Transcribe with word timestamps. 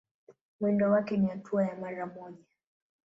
Mwendo 0.59 0.91
wake 0.91 1.17
ni 1.17 1.27
hatua 1.27 1.65
ya 1.67 1.75
mraba 1.75 2.05
mmoja. 2.05 2.45